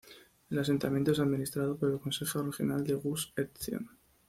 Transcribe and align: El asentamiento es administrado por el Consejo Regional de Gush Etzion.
El 0.49 0.57
asentamiento 0.57 1.11
es 1.11 1.19
administrado 1.19 1.77
por 1.77 1.91
el 1.91 1.99
Consejo 1.99 2.41
Regional 2.41 2.83
de 2.83 2.95
Gush 2.95 3.27
Etzion. 3.35 3.87